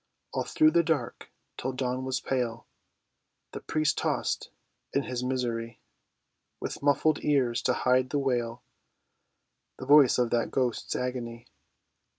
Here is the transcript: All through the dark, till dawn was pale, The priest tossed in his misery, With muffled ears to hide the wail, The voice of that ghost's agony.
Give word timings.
All 0.33 0.45
through 0.45 0.71
the 0.71 0.81
dark, 0.81 1.29
till 1.59 1.73
dawn 1.73 2.03
was 2.05 2.19
pale, 2.19 2.65
The 3.51 3.59
priest 3.59 3.99
tossed 3.99 4.49
in 4.93 5.03
his 5.03 5.23
misery, 5.23 5.79
With 6.59 6.81
muffled 6.81 7.23
ears 7.23 7.61
to 7.61 7.73
hide 7.73 8.09
the 8.09 8.17
wail, 8.17 8.63
The 9.77 9.85
voice 9.85 10.17
of 10.17 10.31
that 10.31 10.49
ghost's 10.49 10.95
agony. 10.95 11.45